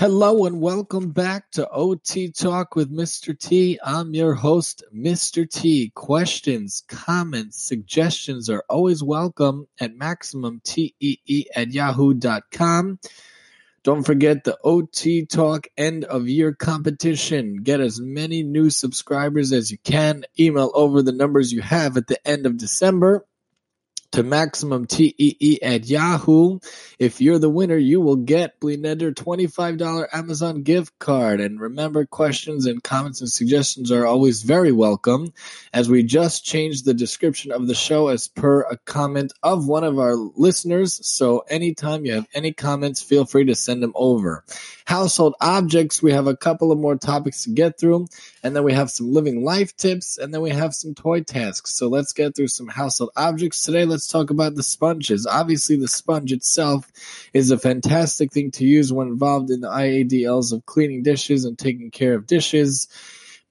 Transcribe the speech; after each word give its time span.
Hello 0.00 0.46
and 0.46 0.62
welcome 0.62 1.10
back 1.10 1.50
to 1.50 1.68
OT 1.68 2.32
Talk 2.32 2.74
with 2.74 2.90
Mr. 2.90 3.38
T. 3.38 3.78
I'm 3.84 4.14
your 4.14 4.32
host, 4.32 4.82
Mr. 4.96 5.46
T. 5.46 5.92
Questions, 5.94 6.82
comments, 6.88 7.62
suggestions 7.62 8.48
are 8.48 8.64
always 8.66 9.02
welcome 9.02 9.68
at 9.78 9.94
MaximumTEE 9.94 11.44
at 11.54 11.72
yahoo.com. 11.72 12.98
Don't 13.82 14.02
forget 14.02 14.44
the 14.44 14.56
OT 14.64 15.26
Talk 15.26 15.68
end 15.76 16.06
of 16.06 16.28
year 16.28 16.54
competition. 16.54 17.56
Get 17.62 17.80
as 17.80 18.00
many 18.00 18.42
new 18.42 18.70
subscribers 18.70 19.52
as 19.52 19.70
you 19.70 19.76
can. 19.84 20.24
Email 20.38 20.70
over 20.72 21.02
the 21.02 21.12
numbers 21.12 21.52
you 21.52 21.60
have 21.60 21.98
at 21.98 22.06
the 22.06 22.26
end 22.26 22.46
of 22.46 22.56
December 22.56 23.26
to 24.12 24.22
maximum 24.22 24.86
TEE 24.86 25.60
at 25.62 25.86
Yahoo. 25.86 26.58
If 26.98 27.20
you're 27.20 27.38
the 27.38 27.48
winner, 27.48 27.76
you 27.76 28.00
will 28.00 28.16
get 28.16 28.60
Blineder 28.60 29.14
$25 29.14 30.08
Amazon 30.12 30.62
gift 30.62 30.98
card. 30.98 31.40
And 31.40 31.60
remember, 31.60 32.04
questions 32.04 32.66
and 32.66 32.82
comments 32.82 33.20
and 33.20 33.30
suggestions 33.30 33.92
are 33.92 34.06
always 34.06 34.42
very 34.42 34.72
welcome 34.72 35.32
as 35.72 35.88
we 35.88 36.02
just 36.02 36.44
changed 36.44 36.84
the 36.84 36.94
description 36.94 37.52
of 37.52 37.66
the 37.66 37.74
show 37.74 38.08
as 38.08 38.28
per 38.28 38.62
a 38.62 38.76
comment 38.78 39.32
of 39.42 39.66
one 39.66 39.84
of 39.84 39.98
our 39.98 40.14
listeners. 40.14 41.06
So 41.06 41.44
anytime 41.48 42.04
you 42.04 42.14
have 42.14 42.26
any 42.34 42.52
comments, 42.52 43.02
feel 43.02 43.24
free 43.24 43.44
to 43.46 43.54
send 43.54 43.82
them 43.82 43.92
over. 43.94 44.44
Household 44.86 45.34
objects, 45.40 46.02
we 46.02 46.12
have 46.12 46.26
a 46.26 46.36
couple 46.36 46.72
of 46.72 46.78
more 46.78 46.96
topics 46.96 47.44
to 47.44 47.50
get 47.50 47.78
through. 47.78 48.08
And 48.42 48.56
then 48.56 48.64
we 48.64 48.72
have 48.72 48.90
some 48.90 49.12
living 49.12 49.44
life 49.44 49.76
tips. 49.76 50.18
And 50.18 50.34
then 50.34 50.40
we 50.40 50.50
have 50.50 50.74
some 50.74 50.94
toy 50.94 51.22
tasks. 51.22 51.74
So 51.74 51.88
let's 51.88 52.12
get 52.12 52.34
through 52.34 52.48
some 52.48 52.66
household 52.66 53.10
objects 53.16 53.62
today. 53.62 53.84
Let's 53.84 53.99
talk 54.06 54.30
about 54.30 54.54
the 54.54 54.62
sponges. 54.62 55.26
Obviously, 55.26 55.76
the 55.76 55.88
sponge 55.88 56.32
itself 56.32 56.90
is 57.32 57.50
a 57.50 57.58
fantastic 57.58 58.32
thing 58.32 58.50
to 58.52 58.64
use 58.64 58.92
when 58.92 59.08
involved 59.08 59.50
in 59.50 59.60
the 59.60 59.68
IADLs 59.68 60.52
of 60.52 60.66
cleaning 60.66 61.02
dishes 61.02 61.44
and 61.44 61.58
taking 61.58 61.90
care 61.90 62.14
of 62.14 62.26
dishes. 62.26 62.88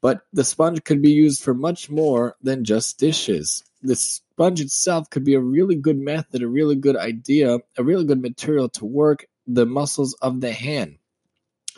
But 0.02 0.22
the 0.31 0.44
sponge 0.44 0.83
could 0.83 1.02
be 1.02 1.11
used 1.11 1.44
for 1.44 1.53
much 1.53 1.89
more 1.89 2.36
than 2.41 2.64
just 2.64 3.00
dishes. 3.00 3.64
The 3.81 3.95
sponge 3.95 4.61
itself 4.61 5.09
could 5.09 5.23
be 5.23 5.36
a 5.36 5.41
really 5.41 5.75
good 5.75 5.97
method, 5.97 6.41
a 6.41 6.47
really 6.47 6.75
good 6.75 6.95
idea, 6.95 7.59
a 7.78 7.84
really 7.84 8.06
good 8.06 8.22
material 8.22 8.69
to 8.69 8.86
work 8.86 9.25
the 9.47 9.66
muscles 9.66 10.13
of 10.22 10.41
the 10.41 10.52
hand 10.52 10.97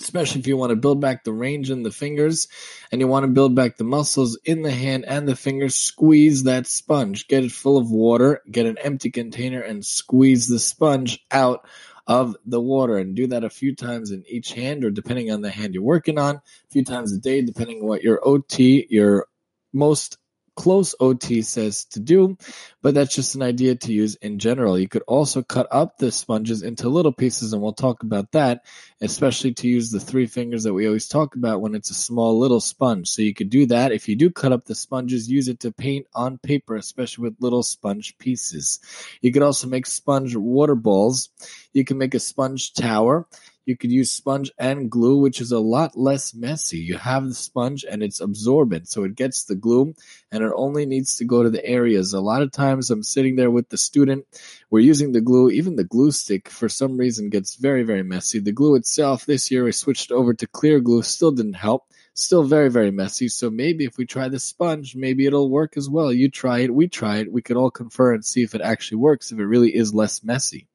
especially 0.01 0.41
if 0.41 0.47
you 0.47 0.57
want 0.57 0.71
to 0.71 0.75
build 0.75 0.99
back 0.99 1.23
the 1.23 1.33
range 1.33 1.69
in 1.69 1.83
the 1.83 1.91
fingers 1.91 2.47
and 2.91 3.01
you 3.01 3.07
want 3.07 3.23
to 3.23 3.31
build 3.31 3.55
back 3.55 3.77
the 3.77 3.83
muscles 3.83 4.37
in 4.45 4.61
the 4.61 4.71
hand 4.71 5.05
and 5.05 5.27
the 5.27 5.35
fingers, 5.35 5.75
squeeze 5.75 6.43
that 6.43 6.67
sponge. 6.67 7.27
Get 7.27 7.43
it 7.43 7.51
full 7.51 7.77
of 7.77 7.91
water, 7.91 8.41
get 8.49 8.65
an 8.65 8.77
empty 8.79 9.11
container, 9.11 9.61
and 9.61 9.85
squeeze 9.85 10.47
the 10.47 10.59
sponge 10.59 11.25
out 11.31 11.65
of 12.07 12.35
the 12.45 12.59
water 12.59 12.97
and 12.97 13.15
do 13.15 13.27
that 13.27 13.43
a 13.43 13.49
few 13.49 13.75
times 13.75 14.11
in 14.11 14.23
each 14.27 14.53
hand 14.53 14.83
or 14.83 14.91
depending 14.91 15.31
on 15.31 15.41
the 15.41 15.51
hand 15.51 15.73
you're 15.73 15.83
working 15.83 16.17
on, 16.17 16.35
a 16.35 16.41
few 16.69 16.83
times 16.83 17.13
a 17.13 17.17
day, 17.17 17.41
depending 17.41 17.81
on 17.81 17.87
what 17.87 18.03
your 18.03 18.19
OT, 18.27 18.87
your 18.89 19.27
most 19.73 20.17
close 20.55 20.95
OT 20.99 21.41
says 21.41 21.85
to 21.85 21.99
do, 21.99 22.37
but 22.81 22.93
that's 22.93 23.15
just 23.15 23.35
an 23.35 23.41
idea 23.41 23.75
to 23.75 23.93
use 23.93 24.15
in 24.15 24.39
general. 24.39 24.77
You 24.77 24.87
could 24.87 25.03
also 25.07 25.41
cut 25.41 25.67
up 25.71 25.97
the 25.97 26.11
sponges 26.11 26.61
into 26.61 26.89
little 26.89 27.11
pieces, 27.11 27.53
and 27.53 27.61
we'll 27.61 27.73
talk 27.73 28.03
about 28.03 28.31
that, 28.33 28.65
especially 29.01 29.53
to 29.55 29.67
use 29.67 29.91
the 29.91 29.99
three 29.99 30.27
fingers 30.27 30.63
that 30.63 30.73
we 30.73 30.87
always 30.87 31.07
talk 31.07 31.35
about 31.35 31.61
when 31.61 31.75
it's 31.75 31.89
a 31.89 31.95
small 31.95 32.37
little 32.37 32.59
sponge. 32.59 33.07
So 33.07 33.21
you 33.21 33.33
could 33.33 33.49
do 33.49 33.65
that. 33.67 33.91
If 33.91 34.07
you 34.07 34.15
do 34.15 34.29
cut 34.29 34.51
up 34.51 34.65
the 34.65 34.75
sponges, 34.75 35.29
use 35.29 35.47
it 35.47 35.59
to 35.61 35.71
paint 35.71 36.07
on 36.13 36.37
paper, 36.37 36.75
especially 36.75 37.23
with 37.23 37.41
little 37.41 37.63
sponge 37.63 38.17
pieces. 38.17 38.79
You 39.21 39.31
could 39.31 39.43
also 39.43 39.67
make 39.67 39.85
sponge 39.85 40.35
water 40.35 40.75
balls. 40.75 41.29
You 41.73 41.85
can 41.85 41.97
make 41.97 42.13
a 42.13 42.19
sponge 42.19 42.73
tower. 42.73 43.27
You 43.65 43.77
could 43.77 43.91
use 43.91 44.11
sponge 44.11 44.51
and 44.57 44.89
glue, 44.89 45.17
which 45.17 45.39
is 45.39 45.51
a 45.51 45.59
lot 45.59 45.97
less 45.97 46.33
messy. 46.33 46.79
You 46.79 46.97
have 46.97 47.27
the 47.27 47.33
sponge 47.33 47.85
and 47.89 48.01
it's 48.01 48.19
absorbent, 48.19 48.87
so 48.89 49.03
it 49.03 49.15
gets 49.15 49.43
the 49.43 49.55
glue 49.55 49.93
and 50.31 50.43
it 50.43 50.51
only 50.55 50.85
needs 50.85 51.15
to 51.17 51.25
go 51.25 51.43
to 51.43 51.49
the 51.49 51.63
areas. 51.63 52.13
A 52.13 52.21
lot 52.21 52.41
of 52.41 52.51
times 52.51 52.89
I'm 52.89 53.03
sitting 53.03 53.35
there 53.35 53.51
with 53.51 53.69
the 53.69 53.77
student, 53.77 54.25
we're 54.71 54.79
using 54.79 55.11
the 55.11 55.21
glue, 55.21 55.49
even 55.51 55.75
the 55.75 55.83
glue 55.83 56.11
stick 56.11 56.49
for 56.49 56.69
some 56.69 56.97
reason 56.97 57.29
gets 57.29 57.55
very, 57.55 57.83
very 57.83 58.03
messy. 58.03 58.39
The 58.39 58.51
glue 58.51 58.75
itself, 58.75 59.25
this 59.25 59.51
year 59.51 59.63
we 59.63 59.71
switched 59.71 60.11
over 60.11 60.33
to 60.33 60.47
clear 60.47 60.79
glue, 60.79 61.03
still 61.03 61.31
didn't 61.31 61.53
help. 61.53 61.85
Still 62.13 62.43
very, 62.43 62.69
very 62.69 62.91
messy. 62.91 63.29
So 63.29 63.49
maybe 63.49 63.85
if 63.85 63.97
we 63.97 64.05
try 64.05 64.27
the 64.27 64.37
sponge, 64.37 64.97
maybe 64.97 65.25
it'll 65.25 65.49
work 65.49 65.77
as 65.77 65.89
well. 65.89 66.11
You 66.11 66.29
try 66.29 66.59
it, 66.59 66.73
we 66.73 66.89
try 66.89 67.19
it. 67.19 67.31
We 67.31 67.41
could 67.41 67.55
all 67.55 67.71
confer 67.71 68.13
and 68.13 68.23
see 68.23 68.43
if 68.43 68.53
it 68.53 68.59
actually 68.59 68.97
works, 68.97 69.31
if 69.31 69.39
it 69.39 69.45
really 69.45 69.73
is 69.73 69.93
less 69.93 70.21
messy. 70.21 70.67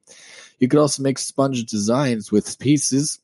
You 0.59 0.67
could 0.67 0.79
also 0.79 1.03
make 1.03 1.17
sponge 1.17 1.65
designs 1.65 2.31
with 2.31 2.59
pieces 2.59 3.19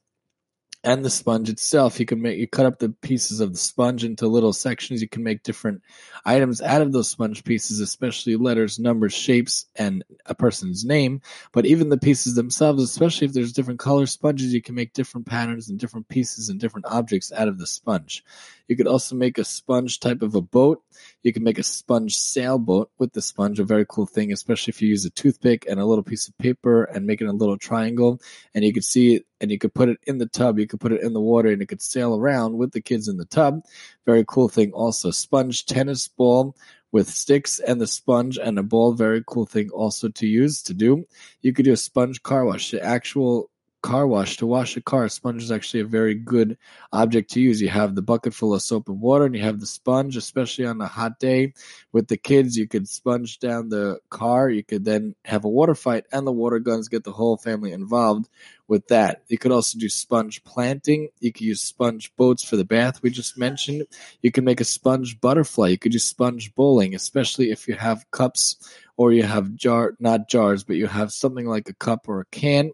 and 0.84 1.04
the 1.04 1.10
sponge 1.10 1.50
itself. 1.50 2.00
You 2.00 2.06
can 2.06 2.22
make 2.22 2.38
you 2.38 2.48
cut 2.48 2.66
up 2.66 2.80
the 2.80 2.90
pieces 2.90 3.40
of 3.40 3.54
the 3.54 3.58
sponge 3.58 4.04
into 4.04 4.28
little 4.28 4.52
sections. 4.52 5.02
You 5.02 5.08
can 5.08 5.24
make 5.24 5.44
different 5.44 5.82
items 6.26 6.62
out 6.62 6.82
of 6.82 6.92
those 6.92 7.10
sponge 7.10 7.44
pieces, 7.44 7.80
especially 7.80 8.36
letters, 8.36 8.80
numbers, 8.80 9.14
shapes, 9.14 9.66
and 9.78 10.04
a 10.26 10.36
person's 10.36 10.84
name. 10.84 11.22
But 11.54 11.66
even 11.66 11.90
the 11.90 11.98
pieces 11.98 12.36
themselves, 12.36 12.84
especially 12.84 13.26
if 13.26 13.34
there's 13.34 13.54
different 13.54 13.80
color 13.80 14.06
sponges, 14.06 14.54
you 14.54 14.62
can 14.62 14.76
make 14.76 14.94
different 14.94 15.26
patterns 15.26 15.70
and 15.70 15.80
different 15.80 16.10
pieces 16.10 16.50
and 16.50 16.60
different 16.60 16.88
objects 16.88 17.32
out 17.32 17.48
of 17.48 17.58
the 17.58 17.68
sponge. 17.68 18.24
You 18.68 18.76
could 18.76 18.88
also 18.88 19.16
make 19.16 19.38
a 19.38 19.46
sponge 19.46 20.00
type 20.00 20.22
of 20.22 20.36
a 20.36 20.42
boat. 20.42 20.82
You 21.24 21.32
can 21.34 21.44
make 21.44 21.58
a 21.58 21.64
sponge 21.64 22.18
sailboat 22.18 22.92
with 23.00 23.14
the 23.14 23.22
sponge, 23.22 23.60
a 23.60 23.64
very 23.64 23.86
cool 23.88 24.06
thing, 24.06 24.32
especially 24.34 24.72
if 24.72 24.82
you 24.82 24.90
use 24.90 25.06
a 25.06 25.10
toothpick 25.10 25.66
and 25.68 25.80
a 25.80 25.86
little 25.86 26.04
piece 26.04 26.28
of 26.28 26.38
paper 26.38 26.84
and 26.84 27.08
make 27.08 27.22
it 27.22 27.28
a 27.28 27.32
little 27.32 27.58
triangle. 27.58 28.22
And 28.54 28.66
you 28.66 28.74
could 28.74 28.84
see 28.84 29.16
it 29.16 29.26
and 29.40 29.50
you 29.50 29.58
could 29.58 29.74
put 29.74 29.90
it 29.90 30.00
in 30.06 30.18
the 30.18 30.26
tub. 30.26 30.60
You 30.60 30.68
could 30.68 30.82
put 30.82 30.92
it 30.92 31.02
in 31.02 31.14
the 31.14 31.22
water 31.22 31.50
and 31.50 31.62
it 31.62 31.68
could 31.68 31.82
sail 31.82 32.16
around 32.16 32.58
with 32.58 32.74
the 32.74 32.82
kids 32.82 33.08
in 33.08 33.18
the 33.18 33.26
tub. 33.26 33.62
Very 34.06 34.26
cool 34.28 34.50
thing 34.50 34.74
also. 34.74 35.12
Sponge 35.12 35.66
tennis 35.66 36.08
ball 36.10 36.56
with 36.92 37.10
sticks 37.10 37.60
and 37.60 37.80
the 37.80 37.88
sponge 37.88 38.38
and 38.38 38.60
a 38.60 38.64
ball. 38.64 38.94
Very 38.94 39.24
cool 39.26 39.46
thing 39.46 39.70
also 39.70 40.10
to 40.10 40.28
use 40.28 40.62
to 40.64 40.74
do. 40.74 41.06
You 41.42 41.54
could 41.54 41.66
do 41.66 41.74
a 41.74 41.78
sponge 41.78 42.22
car 42.22 42.44
wash. 42.46 42.72
The 42.72 42.84
actual 42.84 43.50
car 43.84 44.08
wash 44.08 44.38
to 44.38 44.48
wash 44.48 44.76
a 44.78 44.82
car. 44.82 45.04
A 45.04 45.10
sponge 45.10 45.44
is 45.44 45.52
actually 45.52 45.82
a 45.82 45.86
very 45.86 46.16
good 46.16 46.58
object 46.94 47.30
to 47.32 47.42
use. 47.42 47.62
You 47.62 47.68
have 47.68 47.94
the 47.94 48.02
bucket 48.02 48.34
full 48.34 48.54
of 48.54 48.62
soap 48.62 48.88
and 48.88 49.00
water, 49.00 49.26
and 49.26 49.36
you 49.36 49.44
have 49.44 49.60
the 49.60 49.68
sponge, 49.68 50.16
especially 50.16 50.66
on 50.66 50.82
a 50.82 50.88
hot 50.88 51.20
day 51.20 51.54
with 51.92 52.08
the 52.08 52.18
kids. 52.18 52.58
You 52.58 52.68
could 52.68 52.88
sponge 52.88 53.40
down 53.40 53.70
the 53.70 54.00
car. 54.10 54.50
You 54.50 54.64
could 54.64 54.86
then 54.86 55.16
have 55.26 55.44
a 55.44 55.50
water 55.50 55.76
fight 55.76 56.06
and 56.12 56.26
the 56.26 56.32
water 56.32 56.60
guns, 56.60 56.88
get 56.88 57.04
the 57.04 57.12
whole 57.12 57.38
family 57.38 57.74
involved 57.74 58.30
with 58.70 58.88
that. 58.88 59.24
You 59.28 59.38
could 59.38 59.52
also 59.52 59.78
do 59.78 59.90
sponge 59.90 60.44
planting. 60.46 61.10
You 61.20 61.34
could 61.34 61.46
use 61.46 61.62
sponge 61.62 62.16
boats 62.16 62.44
for 62.44 62.56
the 62.56 62.66
bath 62.66 63.04
we 63.04 63.10
just 63.10 63.38
mentioned. 63.38 63.84
You 64.22 64.32
can 64.32 64.46
make 64.46 64.62
a 64.62 64.66
sponge 64.66 65.20
butterfly. 65.20 65.68
You 65.68 65.78
could 65.78 65.92
do 65.92 66.00
sponge 66.00 66.56
bowling, 66.56 66.96
especially 66.96 67.52
if 67.52 67.68
you 67.68 67.76
have 67.76 68.10
cups 68.12 68.74
or 68.96 69.12
you 69.12 69.24
have 69.24 69.56
jar 69.56 69.96
not 70.00 70.30
jars, 70.30 70.64
but 70.64 70.78
you 70.78 70.88
have 70.88 71.12
something 71.12 71.46
like 71.46 71.68
a 71.68 71.74
cup 71.74 72.08
or 72.08 72.22
a 72.22 72.26
can 72.26 72.72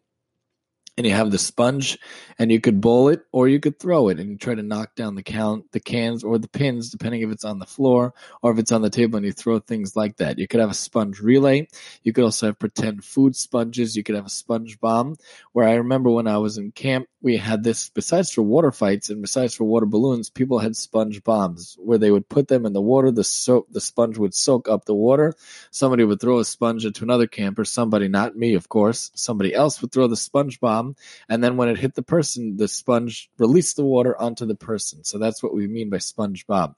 and 0.99 1.07
you 1.07 1.13
have 1.13 1.31
the 1.31 1.37
sponge 1.37 1.97
and 2.39 2.51
you 2.51 2.59
could 2.59 2.81
bowl 2.81 3.07
it 3.07 3.21
or 3.31 3.47
you 3.47 3.57
could 3.57 3.79
throw 3.79 4.09
it 4.09 4.19
and 4.19 4.29
you 4.29 4.37
try 4.37 4.53
to 4.53 4.61
knock 4.61 4.95
down 4.95 5.15
the 5.15 5.23
count 5.23 5.63
the 5.71 5.79
cans 5.79 6.25
or 6.25 6.37
the 6.37 6.49
pins 6.49 6.89
depending 6.89 7.21
if 7.21 7.31
it's 7.31 7.45
on 7.45 7.57
the 7.57 7.65
floor 7.65 8.13
or 8.41 8.51
if 8.51 8.59
it's 8.59 8.73
on 8.73 8.81
the 8.81 8.89
table 8.89 9.15
and 9.15 9.25
you 9.25 9.31
throw 9.31 9.59
things 9.59 9.95
like 9.95 10.17
that. 10.17 10.37
You 10.37 10.45
could 10.45 10.59
have 10.59 10.69
a 10.69 10.73
sponge 10.73 11.21
relay. 11.21 11.69
You 12.03 12.11
could 12.11 12.25
also 12.25 12.47
have 12.47 12.59
pretend 12.59 13.05
food 13.05 13.37
sponges. 13.37 13.95
You 13.95 14.03
could 14.03 14.15
have 14.15 14.25
a 14.25 14.29
sponge 14.29 14.77
bomb. 14.81 15.15
Where 15.53 15.69
i 15.69 15.75
remember 15.75 16.09
when 16.09 16.27
i 16.27 16.37
was 16.37 16.57
in 16.57 16.71
camp 16.73 17.07
we 17.21 17.37
had 17.37 17.63
this 17.63 17.89
besides 17.89 18.31
for 18.31 18.41
water 18.41 18.71
fights 18.71 19.09
and 19.09 19.21
besides 19.21 19.55
for 19.55 19.63
water 19.65 19.85
balloons 19.85 20.29
people 20.29 20.59
had 20.59 20.75
sponge 20.75 21.23
bombs 21.23 21.77
where 21.79 21.97
they 21.97 22.11
would 22.11 22.27
put 22.29 22.47
them 22.47 22.65
in 22.65 22.73
the 22.73 22.81
water 22.81 23.11
the 23.11 23.23
soak 23.23 23.67
the 23.71 23.81
sponge 23.81 24.17
would 24.17 24.33
soak 24.33 24.67
up 24.69 24.85
the 24.85 24.95
water 24.95 25.33
somebody 25.71 26.03
would 26.03 26.21
throw 26.21 26.39
a 26.39 26.45
sponge 26.45 26.85
into 26.85 27.03
another 27.03 27.27
camper 27.27 27.65
somebody 27.65 28.07
not 28.07 28.35
me 28.35 28.53
of 28.53 28.69
course 28.69 29.11
somebody 29.15 29.53
else 29.53 29.81
would 29.81 29.91
throw 29.91 30.07
the 30.07 30.15
sponge 30.15 30.59
bomb 30.59 30.95
and 31.27 31.43
then 31.43 31.57
when 31.57 31.69
it 31.69 31.77
hit 31.77 31.95
the 31.95 32.03
person, 32.03 32.57
the 32.57 32.67
sponge 32.67 33.29
released 33.37 33.75
the 33.75 33.85
water 33.85 34.19
onto 34.19 34.45
the 34.45 34.55
person. 34.55 35.03
So 35.03 35.17
that's 35.17 35.43
what 35.43 35.53
we 35.53 35.67
mean 35.67 35.89
by 35.89 35.97
SpongeBob. 35.97 36.75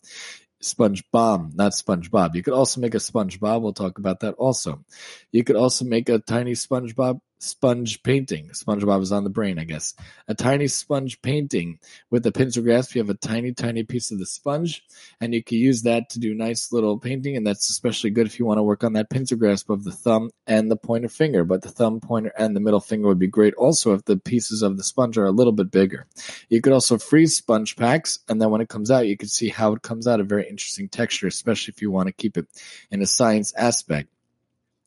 Sponge 0.61 1.03
bomb, 1.11 1.51
not 1.55 1.71
SpongeBob. 1.71 2.35
You 2.35 2.43
could 2.43 2.53
also 2.53 2.81
make 2.81 2.93
a 2.93 2.99
SpongeBob. 2.99 3.61
We'll 3.61 3.73
talk 3.73 3.97
about 3.97 4.19
that 4.21 4.35
also. 4.35 4.83
You 5.31 5.43
could 5.43 5.55
also 5.55 5.85
make 5.85 6.09
a 6.09 6.19
tiny 6.19 6.53
SpongeBob 6.53 7.21
sponge 7.41 8.03
painting. 8.03 8.49
SpongeBob 8.49 9.01
is 9.01 9.11
on 9.11 9.23
the 9.23 9.29
brain, 9.29 9.57
I 9.59 9.63
guess. 9.63 9.93
A 10.27 10.35
tiny 10.35 10.67
sponge 10.67 11.21
painting 11.21 11.79
with 12.09 12.25
a 12.25 12.31
pencil 12.31 12.63
grasp. 12.63 12.95
You 12.95 13.01
have 13.01 13.09
a 13.09 13.15
tiny, 13.15 13.51
tiny 13.53 13.83
piece 13.83 14.11
of 14.11 14.19
the 14.19 14.25
sponge, 14.25 14.83
and 15.19 15.33
you 15.33 15.43
can 15.43 15.57
use 15.57 15.81
that 15.83 16.09
to 16.11 16.19
do 16.19 16.33
nice 16.33 16.71
little 16.71 16.99
painting. 16.99 17.35
And 17.35 17.45
that's 17.45 17.69
especially 17.69 18.11
good 18.11 18.27
if 18.27 18.39
you 18.39 18.45
want 18.45 18.59
to 18.59 18.63
work 18.63 18.83
on 18.83 18.93
that 18.93 19.09
pencil 19.09 19.37
grasp 19.37 19.69
of 19.69 19.83
the 19.83 19.91
thumb 19.91 20.29
and 20.45 20.69
the 20.69 20.75
pointer 20.75 21.09
finger. 21.09 21.43
But 21.43 21.63
the 21.63 21.69
thumb, 21.69 21.99
pointer, 21.99 22.31
and 22.37 22.55
the 22.55 22.59
middle 22.59 22.79
finger 22.79 23.07
would 23.07 23.19
be 23.19 23.27
great 23.27 23.55
also 23.55 23.93
if 23.93 24.05
the 24.05 24.17
pieces 24.17 24.61
of 24.61 24.77
the 24.77 24.83
sponge 24.83 25.17
are 25.17 25.25
a 25.25 25.31
little 25.31 25.53
bit 25.53 25.71
bigger. 25.71 26.07
You 26.49 26.61
could 26.61 26.73
also 26.73 26.97
freeze 26.97 27.35
sponge 27.35 27.75
packs, 27.75 28.19
and 28.29 28.41
then 28.41 28.51
when 28.51 28.61
it 28.61 28.69
comes 28.69 28.91
out, 28.91 29.07
you 29.07 29.17
can 29.17 29.29
see 29.29 29.49
how 29.49 29.73
it 29.73 29.81
comes 29.81 30.07
out 30.07 30.19
a 30.19 30.23
very 30.23 30.47
interesting 30.47 30.89
texture, 30.89 31.27
especially 31.27 31.73
if 31.75 31.81
you 31.81 31.91
want 31.91 32.07
to 32.07 32.13
keep 32.13 32.37
it 32.37 32.47
in 32.91 33.01
a 33.01 33.07
science 33.07 33.53
aspect. 33.55 34.09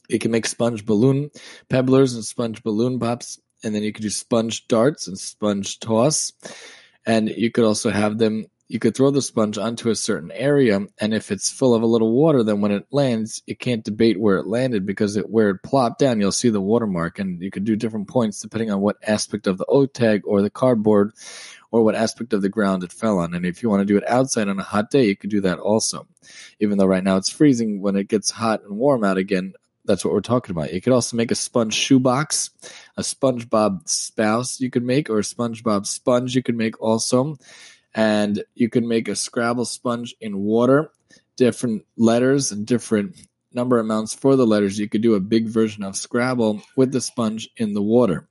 You 0.08 0.18
can 0.18 0.30
make 0.30 0.46
sponge 0.46 0.84
balloon 0.84 1.30
pebblers 1.68 2.14
and 2.14 2.24
sponge 2.24 2.62
balloon 2.62 2.98
pops 2.98 3.40
and 3.62 3.74
then 3.74 3.82
you 3.82 3.92
could 3.92 4.02
do 4.02 4.10
sponge 4.10 4.68
darts 4.68 5.08
and 5.08 5.18
sponge 5.18 5.80
toss. 5.80 6.32
And 7.06 7.30
you 7.30 7.50
could 7.50 7.64
also 7.64 7.90
have 7.90 8.18
them 8.18 8.46
you 8.68 8.78
could 8.78 8.96
throw 8.96 9.10
the 9.10 9.20
sponge 9.20 9.58
onto 9.58 9.90
a 9.90 9.94
certain 9.94 10.32
area, 10.32 10.80
and 10.98 11.12
if 11.12 11.30
it's 11.30 11.50
full 11.50 11.74
of 11.74 11.82
a 11.82 11.86
little 11.86 12.12
water, 12.12 12.42
then 12.42 12.62
when 12.62 12.72
it 12.72 12.86
lands, 12.90 13.42
you 13.46 13.54
can't 13.54 13.84
debate 13.84 14.18
where 14.18 14.38
it 14.38 14.46
landed 14.46 14.86
because 14.86 15.16
it, 15.16 15.28
where 15.28 15.50
it 15.50 15.62
plopped 15.62 15.98
down, 15.98 16.18
you'll 16.18 16.32
see 16.32 16.48
the 16.48 16.62
watermark, 16.62 17.18
and 17.18 17.42
you 17.42 17.50
could 17.50 17.64
do 17.64 17.76
different 17.76 18.08
points 18.08 18.40
depending 18.40 18.70
on 18.70 18.80
what 18.80 18.96
aspect 19.06 19.46
of 19.46 19.58
the 19.58 19.66
O 19.66 19.84
tag 19.84 20.22
or 20.24 20.40
the 20.40 20.48
cardboard 20.48 21.12
or 21.72 21.84
what 21.84 21.94
aspect 21.94 22.32
of 22.32 22.40
the 22.40 22.48
ground 22.48 22.82
it 22.82 22.92
fell 22.92 23.18
on. 23.18 23.34
And 23.34 23.44
if 23.44 23.62
you 23.62 23.68
want 23.68 23.80
to 23.80 23.84
do 23.84 23.98
it 23.98 24.08
outside 24.08 24.48
on 24.48 24.58
a 24.58 24.62
hot 24.62 24.90
day, 24.90 25.04
you 25.04 25.16
could 25.16 25.30
do 25.30 25.42
that 25.42 25.58
also. 25.58 26.06
Even 26.58 26.78
though 26.78 26.86
right 26.86 27.04
now 27.04 27.16
it's 27.16 27.28
freezing, 27.28 27.82
when 27.82 27.96
it 27.96 28.08
gets 28.08 28.30
hot 28.30 28.62
and 28.62 28.78
warm 28.78 29.04
out 29.04 29.18
again, 29.18 29.52
that's 29.84 30.04
what 30.04 30.14
we're 30.14 30.20
talking 30.20 30.50
about. 30.50 30.72
You 30.72 30.80
could 30.80 30.92
also 30.92 31.16
make 31.16 31.30
a 31.30 31.34
sponge 31.34 31.74
shoebox, 31.74 32.50
a 32.96 33.02
SpongeBob 33.02 33.88
spouse 33.88 34.60
you 34.60 34.70
could 34.70 34.84
make, 34.84 35.10
or 35.10 35.18
a 35.18 35.22
SpongeBob 35.22 35.86
sponge 35.86 36.34
you 36.34 36.42
could 36.42 36.56
make 36.56 36.80
also 36.80 37.36
and 37.94 38.42
you 38.54 38.68
can 38.68 38.88
make 38.88 39.08
a 39.08 39.16
Scrabble 39.16 39.64
sponge 39.64 40.14
in 40.20 40.38
water, 40.38 40.90
different 41.36 41.84
letters 41.96 42.50
and 42.50 42.66
different 42.66 43.16
number 43.52 43.78
amounts 43.78 44.14
for 44.14 44.34
the 44.36 44.46
letters. 44.46 44.78
You 44.78 44.88
could 44.88 45.02
do 45.02 45.14
a 45.14 45.20
big 45.20 45.46
version 45.46 45.84
of 45.84 45.96
Scrabble 45.96 46.62
with 46.76 46.92
the 46.92 47.00
sponge 47.00 47.48
in 47.56 47.72
the 47.72 47.82
water. 47.82 48.28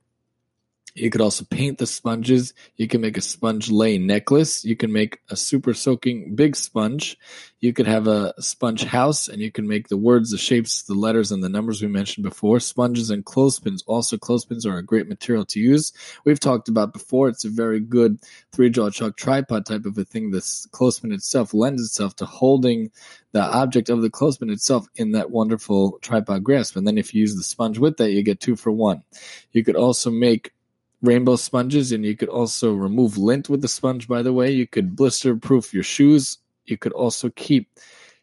You 0.94 1.10
could 1.10 1.20
also 1.20 1.44
paint 1.44 1.78
the 1.78 1.88
sponges. 1.88 2.54
You 2.76 2.86
can 2.86 3.00
make 3.00 3.18
a 3.18 3.20
sponge 3.20 3.68
lei 3.68 3.98
necklace. 3.98 4.64
You 4.64 4.76
can 4.76 4.92
make 4.92 5.18
a 5.28 5.34
super 5.34 5.74
soaking 5.74 6.36
big 6.36 6.54
sponge. 6.54 7.18
You 7.58 7.72
could 7.72 7.88
have 7.88 8.06
a 8.06 8.32
sponge 8.40 8.84
house 8.84 9.26
and 9.26 9.40
you 9.42 9.50
can 9.50 9.66
make 9.66 9.88
the 9.88 9.96
words, 9.96 10.30
the 10.30 10.38
shapes, 10.38 10.82
the 10.82 10.94
letters, 10.94 11.32
and 11.32 11.42
the 11.42 11.48
numbers 11.48 11.82
we 11.82 11.88
mentioned 11.88 12.22
before. 12.22 12.60
Sponges 12.60 13.10
and 13.10 13.24
clothespins. 13.24 13.82
Also, 13.88 14.16
clothespins 14.16 14.64
are 14.66 14.78
a 14.78 14.84
great 14.84 15.08
material 15.08 15.44
to 15.46 15.58
use. 15.58 15.92
We've 16.24 16.38
talked 16.38 16.68
about 16.68 16.92
before. 16.92 17.28
It's 17.28 17.44
a 17.44 17.50
very 17.50 17.80
good 17.80 18.20
three 18.52 18.70
jaw 18.70 18.90
chuck 18.90 19.16
tripod 19.16 19.66
type 19.66 19.86
of 19.86 19.98
a 19.98 20.04
thing. 20.04 20.30
This 20.30 20.66
clothespin 20.66 21.10
itself 21.10 21.52
lends 21.52 21.82
itself 21.82 22.14
to 22.16 22.26
holding 22.26 22.92
the 23.32 23.42
object 23.42 23.88
of 23.88 24.00
the 24.00 24.10
clothespin 24.10 24.48
itself 24.48 24.86
in 24.94 25.10
that 25.12 25.32
wonderful 25.32 25.98
tripod 26.02 26.44
grasp. 26.44 26.76
And 26.76 26.86
then 26.86 26.98
if 26.98 27.12
you 27.12 27.22
use 27.22 27.34
the 27.34 27.42
sponge 27.42 27.78
with 27.78 27.96
that, 27.96 28.12
you 28.12 28.22
get 28.22 28.38
two 28.38 28.54
for 28.54 28.70
one. 28.70 29.02
You 29.50 29.64
could 29.64 29.74
also 29.74 30.08
make 30.08 30.52
rainbow 31.04 31.36
sponges 31.36 31.92
and 31.92 32.04
you 32.04 32.16
could 32.16 32.28
also 32.28 32.72
remove 32.72 33.18
lint 33.18 33.48
with 33.48 33.60
the 33.60 33.68
sponge 33.68 34.08
by 34.08 34.22
the 34.22 34.32
way. 34.32 34.50
You 34.50 34.66
could 34.66 34.96
blister 34.96 35.36
proof 35.36 35.74
your 35.74 35.82
shoes. 35.82 36.38
You 36.64 36.78
could 36.78 36.92
also 36.92 37.30
keep 37.30 37.68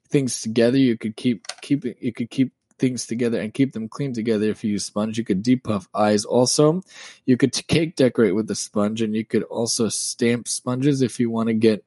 things 0.09 0.41
together. 0.41 0.77
You 0.77 0.97
could 0.97 1.15
keep 1.15 1.45
keep 1.61 1.85
you 1.85 2.11
could 2.11 2.29
keep 2.29 2.51
things 2.79 3.05
together 3.05 3.39
and 3.39 3.53
keep 3.53 3.73
them 3.73 3.87
clean 3.87 4.11
together 4.11 4.49
if 4.49 4.63
you 4.63 4.71
use 4.71 4.85
sponge. 4.85 5.17
You 5.17 5.23
could 5.23 5.43
depuff 5.43 5.87
eyes 5.93 6.25
also. 6.25 6.81
You 7.25 7.37
could 7.37 7.53
cake 7.67 7.95
decorate 7.95 8.33
with 8.35 8.47
the 8.47 8.55
sponge 8.55 9.03
and 9.03 9.15
you 9.15 9.23
could 9.23 9.43
also 9.43 9.87
stamp 9.87 10.47
sponges 10.47 11.03
if 11.03 11.19
you 11.19 11.29
want 11.29 11.47
to 11.47 11.53
get 11.53 11.85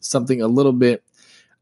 something 0.00 0.42
a 0.42 0.46
little 0.46 0.72
bit 0.72 1.02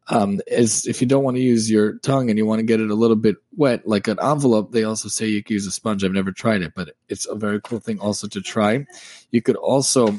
um, 0.09 0.41
is 0.47 0.87
if 0.87 1.01
you 1.01 1.07
don't 1.07 1.25
want 1.25 1.37
to 1.37 1.43
use 1.43 1.71
your 1.71 1.99
tongue 1.99 2.29
and 2.29 2.39
you 2.39 2.47
want 2.47 2.59
to 2.59 2.65
get 2.65 2.81
it 2.81 2.91
a 2.91 2.95
little 2.95 3.17
bit 3.17 3.37
wet, 3.57 3.87
like 3.87 4.09
an 4.09 4.19
envelope, 4.21 4.73
they 4.73 4.85
also 4.85 5.09
say 5.09 5.27
you 5.27 5.43
can 5.43 5.55
use 5.55 5.67
a 5.67 5.71
sponge. 5.71 6.05
I've 6.05 6.13
never 6.13 6.33
tried 6.33 6.63
it, 6.63 6.73
but 6.75 6.95
it's 7.09 7.27
a 7.27 7.35
very 7.35 7.61
cool 7.61 7.79
thing 7.79 8.01
also 8.01 8.27
to 8.29 8.41
try. 8.41 8.85
You 9.31 9.43
could 9.43 9.57
also 9.57 10.17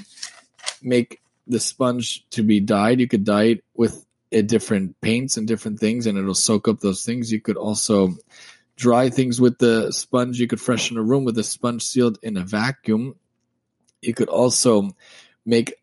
make 0.81 1.21
the 1.47 1.59
sponge 1.59 2.27
to 2.29 2.43
be 2.43 2.59
dyed. 2.59 2.99
You 2.99 3.07
could 3.07 3.25
dye 3.25 3.43
it 3.43 3.63
with 3.75 4.05
different 4.31 4.99
paints 5.01 5.37
and 5.37 5.47
different 5.47 5.79
things, 5.79 6.07
and 6.07 6.17
it'll 6.17 6.33
soak 6.33 6.67
up 6.67 6.79
those 6.79 7.05
things. 7.05 7.31
You 7.31 7.41
could 7.41 7.57
also 7.57 8.15
dry 8.75 9.09
things 9.09 9.39
with 9.39 9.59
the 9.59 9.91
sponge. 9.91 10.39
You 10.39 10.47
could 10.47 10.61
freshen 10.61 10.97
a 10.97 11.03
room 11.03 11.25
with 11.25 11.37
a 11.37 11.43
sponge 11.43 11.83
sealed 11.83 12.17
in 12.23 12.37
a 12.37 12.43
vacuum. 12.43 13.15
You 14.01 14.13
could 14.13 14.29
also 14.29 14.95
make 15.45 15.75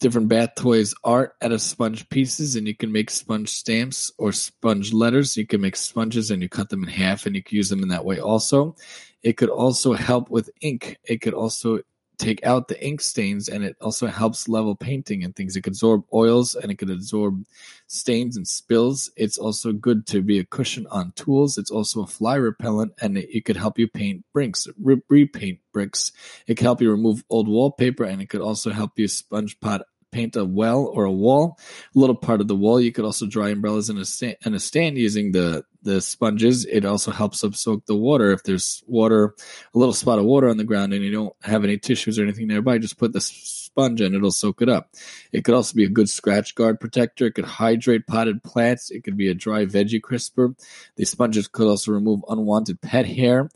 different 0.00 0.28
bath 0.28 0.54
toys 0.54 0.94
art 1.02 1.34
out 1.42 1.52
of 1.52 1.60
sponge 1.60 2.08
pieces 2.08 2.56
and 2.56 2.66
you 2.66 2.74
can 2.74 2.92
make 2.92 3.10
sponge 3.10 3.48
stamps 3.48 4.12
or 4.18 4.32
sponge 4.32 4.92
letters. 4.92 5.36
You 5.36 5.46
can 5.46 5.60
make 5.60 5.76
sponges 5.76 6.30
and 6.30 6.42
you 6.42 6.48
cut 6.48 6.68
them 6.68 6.84
in 6.84 6.88
half 6.88 7.26
and 7.26 7.34
you 7.34 7.42
can 7.42 7.56
use 7.56 7.68
them 7.68 7.82
in 7.82 7.88
that 7.88 8.04
way 8.04 8.20
also. 8.20 8.76
It 9.22 9.36
could 9.36 9.50
also 9.50 9.94
help 9.94 10.30
with 10.30 10.50
ink. 10.60 10.98
It 11.04 11.20
could 11.20 11.34
also 11.34 11.80
take 12.18 12.44
out 12.44 12.68
the 12.68 12.84
ink 12.84 13.00
stains 13.00 13.48
and 13.48 13.64
it 13.64 13.76
also 13.80 14.08
helps 14.08 14.48
level 14.48 14.74
painting 14.74 15.22
and 15.22 15.34
things. 15.34 15.56
It 15.56 15.62
can 15.62 15.70
absorb 15.70 16.04
oils 16.12 16.54
and 16.54 16.70
it 16.70 16.78
can 16.78 16.90
absorb 16.90 17.44
stains 17.86 18.36
and 18.36 18.46
spills. 18.46 19.10
It's 19.16 19.38
also 19.38 19.72
good 19.72 20.06
to 20.08 20.20
be 20.20 20.38
a 20.38 20.44
cushion 20.44 20.86
on 20.90 21.12
tools. 21.12 21.58
It's 21.58 21.70
also 21.70 22.02
a 22.02 22.06
fly 22.06 22.34
repellent 22.34 22.92
and 23.00 23.16
it, 23.16 23.28
it 23.34 23.44
could 23.44 23.56
help 23.56 23.78
you 23.78 23.86
paint 23.86 24.24
bricks, 24.32 24.66
re- 24.82 25.02
repaint 25.08 25.60
bricks. 25.72 26.12
It 26.46 26.56
can 26.56 26.64
help 26.64 26.82
you 26.82 26.90
remove 26.90 27.24
old 27.30 27.48
wallpaper 27.48 28.04
and 28.04 28.20
it 28.20 28.28
could 28.28 28.40
also 28.40 28.70
help 28.70 28.98
you 28.98 29.08
sponge 29.08 29.58
pot 29.60 29.82
paint 30.10 30.36
a 30.36 30.44
well 30.44 30.84
or 30.86 31.04
a 31.04 31.12
wall, 31.12 31.58
a 31.94 31.98
little 31.98 32.16
part 32.16 32.40
of 32.40 32.48
the 32.48 32.56
wall. 32.56 32.80
You 32.80 32.92
could 32.92 33.04
also 33.04 33.26
dry 33.26 33.50
umbrellas 33.50 33.90
in 33.90 33.98
a 33.98 34.36
in 34.46 34.54
a 34.54 34.60
stand 34.60 34.98
using 34.98 35.32
the 35.32 35.64
the 35.82 36.00
sponges. 36.00 36.64
It 36.64 36.84
also 36.84 37.10
helps 37.10 37.40
soak 37.40 37.86
the 37.86 37.94
water. 37.94 38.32
If 38.32 38.42
there's 38.42 38.82
water, 38.86 39.34
a 39.74 39.78
little 39.78 39.94
spot 39.94 40.18
of 40.18 40.24
water 40.24 40.48
on 40.48 40.56
the 40.56 40.64
ground, 40.64 40.92
and 40.92 41.04
you 41.04 41.12
don't 41.12 41.34
have 41.42 41.64
any 41.64 41.78
tissues 41.78 42.18
or 42.18 42.22
anything 42.22 42.48
nearby, 42.48 42.78
just 42.78 42.98
put 42.98 43.12
the 43.12 43.20
sponge 43.20 44.00
in. 44.00 44.14
It'll 44.14 44.30
soak 44.30 44.62
it 44.62 44.68
up. 44.68 44.90
It 45.32 45.44
could 45.44 45.54
also 45.54 45.74
be 45.74 45.84
a 45.84 45.88
good 45.88 46.08
scratch 46.08 46.54
guard 46.54 46.80
protector. 46.80 47.26
It 47.26 47.34
could 47.34 47.44
hydrate 47.44 48.06
potted 48.06 48.42
plants. 48.42 48.90
It 48.90 49.04
could 49.04 49.16
be 49.16 49.28
a 49.28 49.34
dry 49.34 49.66
veggie 49.66 50.02
crisper. 50.02 50.54
These 50.96 51.10
sponges 51.10 51.48
could 51.48 51.68
also 51.68 51.92
remove 51.92 52.24
unwanted 52.28 52.80
pet 52.80 53.06
hair. 53.06 53.48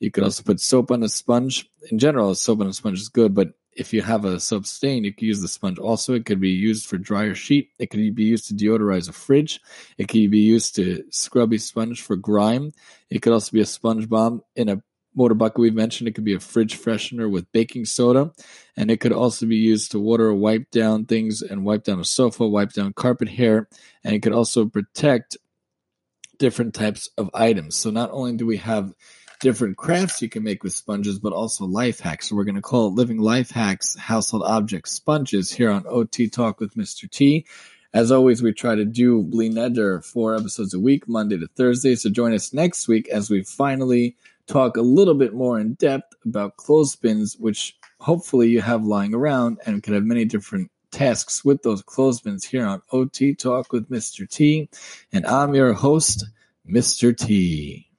You 0.00 0.10
could 0.10 0.24
also 0.24 0.42
put 0.42 0.60
soap 0.60 0.90
on 0.90 1.02
a 1.02 1.08
sponge. 1.08 1.70
In 1.90 1.98
general, 1.98 2.34
soap 2.34 2.60
on 2.60 2.66
a 2.66 2.72
sponge 2.72 3.00
is 3.00 3.08
good, 3.08 3.34
but 3.34 3.52
if 3.72 3.92
you 3.92 4.02
have 4.02 4.24
a 4.24 4.40
soap 4.40 4.66
stain, 4.66 5.04
you 5.04 5.12
can 5.12 5.28
use 5.28 5.40
the 5.40 5.48
sponge. 5.48 5.78
Also, 5.78 6.14
it 6.14 6.26
could 6.26 6.40
be 6.40 6.50
used 6.50 6.86
for 6.86 6.98
dryer 6.98 7.34
sheet. 7.34 7.70
It 7.78 7.90
could 7.90 8.14
be 8.14 8.24
used 8.24 8.48
to 8.48 8.54
deodorize 8.54 9.08
a 9.08 9.12
fridge. 9.12 9.60
It 9.96 10.08
could 10.08 10.30
be 10.30 10.40
used 10.40 10.74
to 10.76 11.04
scrubby 11.10 11.58
sponge 11.58 12.02
for 12.02 12.16
grime. 12.16 12.72
It 13.10 13.22
could 13.22 13.32
also 13.32 13.52
be 13.52 13.60
a 13.60 13.66
sponge 13.66 14.08
bomb 14.08 14.42
in 14.56 14.68
a 14.68 14.82
motor 15.14 15.34
bucket 15.34 15.58
we 15.58 15.70
mentioned. 15.70 16.08
It 16.08 16.14
could 16.14 16.24
be 16.24 16.34
a 16.34 16.40
fridge 16.40 16.78
freshener 16.78 17.30
with 17.30 17.50
baking 17.52 17.84
soda. 17.84 18.32
And 18.76 18.90
it 18.90 19.00
could 19.00 19.12
also 19.12 19.46
be 19.46 19.56
used 19.56 19.92
to 19.92 20.00
water 20.00 20.32
wipe 20.34 20.70
down 20.70 21.06
things 21.06 21.42
and 21.42 21.64
wipe 21.64 21.84
down 21.84 22.00
a 22.00 22.04
sofa, 22.04 22.46
wipe 22.46 22.72
down 22.72 22.92
carpet 22.92 23.28
hair. 23.28 23.68
And 24.04 24.14
it 24.14 24.20
could 24.20 24.32
also 24.32 24.66
protect 24.66 25.36
different 26.38 26.74
types 26.74 27.08
of 27.18 27.30
items. 27.34 27.76
So 27.76 27.90
not 27.90 28.10
only 28.10 28.36
do 28.36 28.46
we 28.46 28.56
have 28.56 28.92
different 29.40 29.76
crafts 29.76 30.20
you 30.20 30.28
can 30.28 30.44
make 30.44 30.62
with 30.62 30.74
sponges, 30.74 31.18
but 31.18 31.32
also 31.32 31.64
life 31.64 31.98
hacks. 31.98 32.28
So 32.28 32.36
we're 32.36 32.44
going 32.44 32.54
to 32.54 32.60
call 32.60 32.88
it 32.88 32.94
Living 32.94 33.18
Life 33.18 33.50
Hacks 33.50 33.96
Household 33.96 34.44
Objects 34.44 34.92
Sponges 34.92 35.50
here 35.50 35.70
on 35.70 35.84
OT 35.88 36.28
Talk 36.28 36.60
with 36.60 36.74
Mr. 36.74 37.10
T. 37.10 37.46
As 37.92 38.12
always, 38.12 38.42
we 38.42 38.52
try 38.52 38.74
to 38.74 38.84
do 38.84 39.22
Bli 39.22 39.50
Neder 39.50 40.04
four 40.04 40.36
episodes 40.36 40.74
a 40.74 40.78
week, 40.78 41.08
Monday 41.08 41.38
to 41.38 41.48
Thursday. 41.48 41.96
So 41.96 42.10
join 42.10 42.34
us 42.34 42.52
next 42.52 42.86
week 42.86 43.08
as 43.08 43.30
we 43.30 43.42
finally 43.42 44.16
talk 44.46 44.76
a 44.76 44.82
little 44.82 45.14
bit 45.14 45.34
more 45.34 45.58
in 45.58 45.74
depth 45.74 46.14
about 46.24 46.56
clothespins, 46.56 47.36
which 47.38 47.76
hopefully 47.98 48.48
you 48.48 48.60
have 48.60 48.84
lying 48.84 49.14
around 49.14 49.58
and 49.66 49.82
can 49.82 49.94
have 49.94 50.04
many 50.04 50.24
different 50.24 50.70
tasks 50.92 51.44
with 51.44 51.62
those 51.62 51.82
clothespins 51.82 52.44
here 52.44 52.66
on 52.66 52.82
OT 52.92 53.34
Talk 53.34 53.72
with 53.72 53.88
Mr. 53.90 54.28
T. 54.28 54.68
And 55.12 55.26
I'm 55.26 55.54
your 55.54 55.72
host, 55.72 56.26
Mr. 56.68 57.16
T. 57.16 57.89